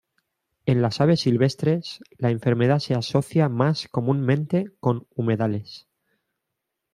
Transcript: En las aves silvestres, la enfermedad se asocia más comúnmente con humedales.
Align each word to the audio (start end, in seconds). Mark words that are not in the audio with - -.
En 0.65 0.81
las 0.81 0.99
aves 0.99 1.19
silvestres, 1.19 1.99
la 2.17 2.31
enfermedad 2.31 2.79
se 2.79 2.95
asocia 2.95 3.49
más 3.49 3.87
comúnmente 3.87 4.71
con 4.79 5.05
humedales. 5.15 5.87